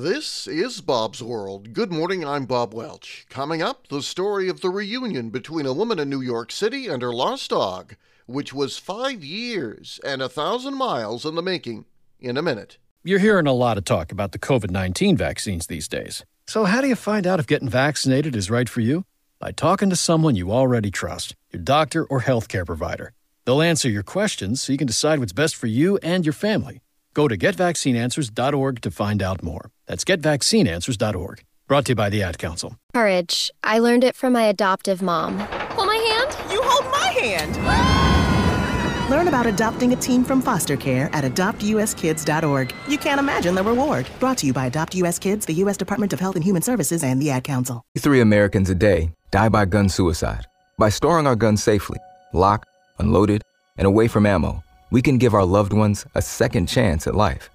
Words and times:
This 0.00 0.46
is 0.46 0.80
Bob's 0.80 1.24
World. 1.24 1.72
Good 1.72 1.90
morning, 1.90 2.24
I'm 2.24 2.46
Bob 2.46 2.72
Welch. 2.72 3.26
Coming 3.28 3.62
up, 3.62 3.88
the 3.88 4.00
story 4.00 4.48
of 4.48 4.60
the 4.60 4.70
reunion 4.70 5.30
between 5.30 5.66
a 5.66 5.72
woman 5.72 5.98
in 5.98 6.08
New 6.08 6.20
York 6.20 6.52
City 6.52 6.86
and 6.86 7.02
her 7.02 7.12
lost 7.12 7.50
dog, 7.50 7.96
which 8.26 8.52
was 8.52 8.78
five 8.78 9.24
years 9.24 9.98
and 10.06 10.22
a 10.22 10.28
thousand 10.28 10.76
miles 10.76 11.24
in 11.24 11.34
the 11.34 11.42
making, 11.42 11.84
in 12.20 12.36
a 12.36 12.42
minute. 12.42 12.78
You're 13.02 13.18
hearing 13.18 13.48
a 13.48 13.52
lot 13.52 13.76
of 13.76 13.84
talk 13.84 14.12
about 14.12 14.30
the 14.30 14.38
COVID 14.38 14.70
19 14.70 15.16
vaccines 15.16 15.66
these 15.66 15.88
days. 15.88 16.24
So, 16.46 16.64
how 16.64 16.80
do 16.80 16.86
you 16.86 16.94
find 16.94 17.26
out 17.26 17.40
if 17.40 17.48
getting 17.48 17.68
vaccinated 17.68 18.36
is 18.36 18.52
right 18.52 18.68
for 18.68 18.80
you? 18.80 19.04
By 19.40 19.50
talking 19.50 19.90
to 19.90 19.96
someone 19.96 20.36
you 20.36 20.52
already 20.52 20.92
trust, 20.92 21.34
your 21.52 21.62
doctor 21.62 22.04
or 22.04 22.20
healthcare 22.20 22.64
provider. 22.64 23.14
They'll 23.46 23.62
answer 23.62 23.88
your 23.88 24.04
questions 24.04 24.62
so 24.62 24.70
you 24.70 24.78
can 24.78 24.86
decide 24.86 25.18
what's 25.18 25.32
best 25.32 25.56
for 25.56 25.66
you 25.66 25.98
and 26.04 26.24
your 26.24 26.34
family. 26.34 26.82
Go 27.18 27.26
to 27.26 27.36
getvaccineanswers.org 27.36 28.80
to 28.80 28.92
find 28.92 29.24
out 29.24 29.42
more. 29.42 29.72
That's 29.88 30.04
getvaccineanswers.org. 30.04 31.42
Brought 31.66 31.86
to 31.86 31.90
you 31.90 31.96
by 31.96 32.10
the 32.10 32.22
Ad 32.22 32.38
Council. 32.38 32.76
Courage. 32.94 33.50
I 33.64 33.80
learned 33.80 34.04
it 34.04 34.14
from 34.14 34.34
my 34.34 34.44
adoptive 34.44 35.02
mom. 35.02 35.36
Hold 35.40 35.88
my 35.88 35.96
hand. 35.96 36.52
You 36.52 36.62
hold 36.62 36.84
my 36.92 37.08
hand. 37.20 39.10
Learn 39.10 39.26
about 39.26 39.46
adopting 39.46 39.92
a 39.92 39.96
team 39.96 40.22
from 40.22 40.40
foster 40.40 40.76
care 40.76 41.10
at 41.12 41.24
adoptuskids.org. 41.24 42.72
You 42.86 42.98
can't 42.98 43.18
imagine 43.18 43.56
the 43.56 43.64
reward. 43.64 44.08
Brought 44.20 44.38
to 44.38 44.46
you 44.46 44.52
by 44.52 44.66
Adopt 44.66 44.94
US 44.94 45.18
Kids, 45.18 45.44
the 45.44 45.54
U.S. 45.54 45.76
Department 45.76 46.12
of 46.12 46.20
Health 46.20 46.36
and 46.36 46.44
Human 46.44 46.62
Services, 46.62 47.02
and 47.02 47.20
the 47.20 47.30
Ad 47.30 47.42
Council. 47.42 47.82
Three 47.98 48.20
Americans 48.20 48.70
a 48.70 48.76
day 48.76 49.10
die 49.32 49.48
by 49.48 49.64
gun 49.64 49.88
suicide. 49.88 50.46
By 50.78 50.90
storing 50.90 51.26
our 51.26 51.34
guns 51.34 51.64
safely, 51.64 51.98
locked, 52.32 52.68
unloaded, 53.00 53.42
and 53.76 53.88
away 53.88 54.06
from 54.06 54.24
ammo, 54.24 54.62
we 54.90 55.02
can 55.02 55.18
give 55.18 55.34
our 55.34 55.44
loved 55.44 55.72
ones 55.72 56.06
a 56.14 56.22
second 56.22 56.66
chance 56.66 57.06
at 57.06 57.14
life. 57.14 57.50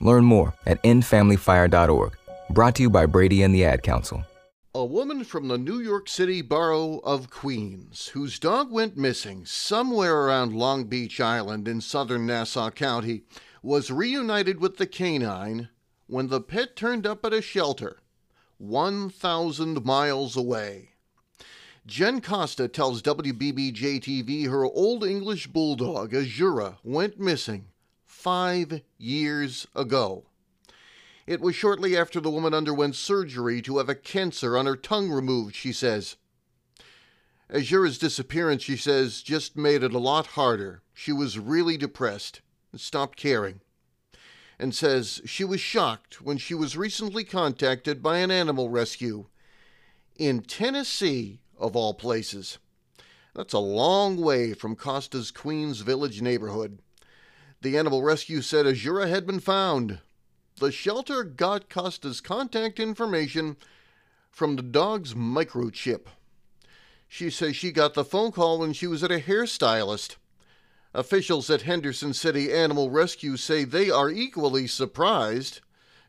Learn 0.00 0.24
more 0.24 0.54
at 0.66 0.82
endfamilyfire.org. 0.82 2.16
Brought 2.50 2.74
to 2.76 2.82
you 2.82 2.90
by 2.90 3.06
Brady 3.06 3.42
and 3.42 3.54
the 3.54 3.64
Ad 3.64 3.82
Council. 3.82 4.24
A 4.74 4.84
woman 4.84 5.24
from 5.24 5.48
the 5.48 5.56
New 5.56 5.78
York 5.78 6.06
City 6.06 6.42
borough 6.42 7.00
of 7.02 7.30
Queens, 7.30 8.08
whose 8.08 8.38
dog 8.38 8.70
went 8.70 8.96
missing 8.96 9.46
somewhere 9.46 10.14
around 10.22 10.52
Long 10.52 10.84
Beach 10.84 11.18
Island 11.18 11.66
in 11.66 11.80
southern 11.80 12.26
Nassau 12.26 12.70
County, 12.70 13.22
was 13.62 13.90
reunited 13.90 14.60
with 14.60 14.76
the 14.76 14.86
canine 14.86 15.70
when 16.06 16.28
the 16.28 16.42
pet 16.42 16.76
turned 16.76 17.06
up 17.06 17.24
at 17.24 17.32
a 17.32 17.40
shelter 17.40 18.00
1,000 18.58 19.84
miles 19.84 20.36
away. 20.36 20.90
Jen 21.86 22.20
Costa 22.20 22.66
tells 22.66 23.00
WBBJ 23.00 24.00
TV 24.00 24.48
her 24.48 24.64
old 24.64 25.04
English 25.04 25.46
bulldog, 25.46 26.10
Azura, 26.10 26.78
went 26.82 27.20
missing 27.20 27.66
five 28.04 28.80
years 28.98 29.68
ago. 29.72 30.24
It 31.28 31.40
was 31.40 31.54
shortly 31.54 31.96
after 31.96 32.20
the 32.20 32.30
woman 32.30 32.54
underwent 32.54 32.96
surgery 32.96 33.62
to 33.62 33.78
have 33.78 33.88
a 33.88 33.94
cancer 33.94 34.56
on 34.56 34.66
her 34.66 34.74
tongue 34.74 35.12
removed, 35.12 35.54
she 35.54 35.72
says. 35.72 36.16
Azura's 37.48 37.98
disappearance, 37.98 38.64
she 38.64 38.76
says, 38.76 39.22
just 39.22 39.56
made 39.56 39.84
it 39.84 39.94
a 39.94 39.98
lot 40.00 40.28
harder. 40.28 40.82
She 40.92 41.12
was 41.12 41.38
really 41.38 41.76
depressed 41.76 42.40
and 42.72 42.80
stopped 42.80 43.16
caring. 43.16 43.60
And 44.58 44.74
says 44.74 45.20
she 45.24 45.44
was 45.44 45.60
shocked 45.60 46.20
when 46.20 46.38
she 46.38 46.54
was 46.54 46.76
recently 46.76 47.22
contacted 47.22 48.02
by 48.02 48.18
an 48.18 48.32
animal 48.32 48.70
rescue 48.70 49.26
in 50.18 50.40
Tennessee 50.40 51.40
of 51.58 51.76
all 51.76 51.94
places. 51.94 52.58
That's 53.34 53.52
a 53.52 53.58
long 53.58 54.16
way 54.16 54.54
from 54.54 54.76
Costa's 54.76 55.30
Queens 55.30 55.80
Village 55.80 56.22
neighborhood. 56.22 56.78
The 57.60 57.76
animal 57.76 58.02
rescue 58.02 58.40
said 58.40 58.66
Azura 58.66 59.08
had 59.08 59.26
been 59.26 59.40
found. 59.40 60.00
The 60.58 60.72
shelter 60.72 61.22
got 61.22 61.68
Costa's 61.68 62.20
contact 62.20 62.80
information 62.80 63.56
from 64.30 64.56
the 64.56 64.62
dog's 64.62 65.14
microchip. 65.14 66.06
She 67.08 67.30
says 67.30 67.56
she 67.56 67.72
got 67.72 67.94
the 67.94 68.04
phone 68.04 68.32
call 68.32 68.58
when 68.58 68.72
she 68.72 68.86
was 68.86 69.04
at 69.04 69.12
a 69.12 69.18
hairstylist. 69.18 70.16
Officials 70.94 71.50
at 71.50 71.62
Henderson 71.62 72.14
City 72.14 72.52
Animal 72.52 72.90
Rescue 72.90 73.36
say 73.36 73.64
they 73.64 73.90
are 73.90 74.10
equally 74.10 74.66
surprised. 74.66 75.60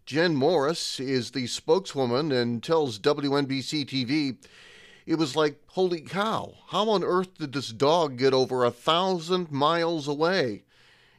Jen 0.05 0.35
Morris 0.35 0.99
is 0.99 1.31
the 1.31 1.47
spokeswoman 1.47 2.31
and 2.31 2.63
tells 2.63 2.99
WNBC 2.99 3.85
TV 3.85 4.37
it 5.07 5.15
was 5.15 5.37
like, 5.37 5.61
holy 5.67 6.01
cow, 6.01 6.55
how 6.67 6.89
on 6.89 7.01
earth 7.01 7.37
did 7.37 7.53
this 7.53 7.69
dog 7.69 8.17
get 8.17 8.33
over 8.33 8.65
a 8.65 8.71
thousand 8.71 9.49
miles 9.49 10.05
away? 10.05 10.65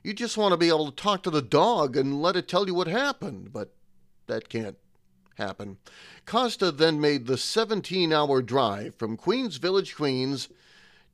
You 0.02 0.12
just 0.12 0.36
want 0.36 0.52
to 0.52 0.58
be 0.58 0.68
able 0.68 0.90
to 0.90 0.94
talk 0.94 1.22
to 1.22 1.30
the 1.30 1.40
dog 1.40 1.96
and 1.96 2.20
let 2.20 2.36
it 2.36 2.46
tell 2.46 2.66
you 2.66 2.74
what 2.74 2.86
happened, 2.86 3.50
but 3.50 3.74
that 4.26 4.50
can't 4.50 4.76
happen. 5.38 5.78
Costa 6.26 6.70
then 6.70 7.00
made 7.00 7.26
the 7.26 7.38
17 7.38 8.12
hour 8.12 8.42
drive 8.42 8.94
from 8.94 9.16
Queens 9.16 9.56
Village, 9.56 9.96
Queens 9.96 10.50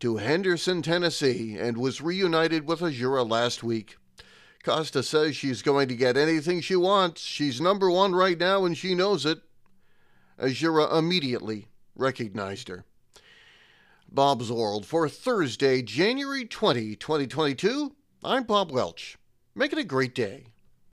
to 0.00 0.16
Henderson, 0.16 0.82
Tennessee, 0.82 1.56
and 1.56 1.78
was 1.78 2.00
reunited 2.00 2.66
with 2.66 2.80
Azura 2.80 3.28
last 3.28 3.62
week. 3.62 3.98
Costa 4.64 5.04
says 5.04 5.36
she's 5.36 5.62
going 5.62 5.86
to 5.86 5.94
get 5.94 6.16
anything 6.16 6.60
she 6.60 6.74
wants. 6.74 7.22
She's 7.22 7.60
number 7.60 7.88
one 7.88 8.16
right 8.16 8.38
now, 8.38 8.64
and 8.64 8.76
she 8.76 8.96
knows 8.96 9.24
it. 9.24 9.42
Azura 10.40 10.98
immediately 10.98 11.68
recognized 11.96 12.68
her. 12.68 12.84
Bob's 14.10 14.50
World 14.50 14.86
for 14.86 15.08
Thursday, 15.08 15.82
January 15.82 16.44
20, 16.44 16.96
2022. 16.96 17.94
I'm 18.22 18.44
Bob 18.44 18.70
Welch. 18.70 19.18
Make 19.54 19.72
it 19.72 19.78
a 19.78 19.84
great 19.84 20.14
day. 20.14 20.46